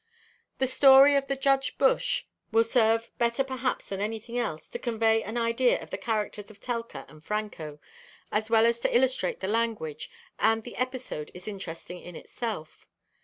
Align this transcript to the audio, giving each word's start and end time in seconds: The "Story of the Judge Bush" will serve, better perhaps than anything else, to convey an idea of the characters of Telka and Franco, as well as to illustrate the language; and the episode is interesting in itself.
The 0.57 0.65
"Story 0.65 1.13
of 1.15 1.27
the 1.27 1.35
Judge 1.35 1.77
Bush" 1.77 2.23
will 2.51 2.63
serve, 2.63 3.11
better 3.19 3.43
perhaps 3.43 3.85
than 3.85 4.01
anything 4.01 4.35
else, 4.35 4.67
to 4.69 4.79
convey 4.79 5.21
an 5.21 5.37
idea 5.37 5.79
of 5.79 5.91
the 5.91 5.97
characters 5.99 6.49
of 6.49 6.59
Telka 6.59 7.05
and 7.07 7.23
Franco, 7.23 7.79
as 8.31 8.49
well 8.49 8.65
as 8.65 8.79
to 8.79 8.95
illustrate 8.97 9.41
the 9.41 9.47
language; 9.47 10.09
and 10.39 10.63
the 10.63 10.75
episode 10.77 11.29
is 11.35 11.47
interesting 11.47 11.99
in 11.99 12.15
itself. 12.15 12.87